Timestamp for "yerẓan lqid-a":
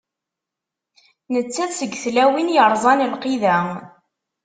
2.55-3.55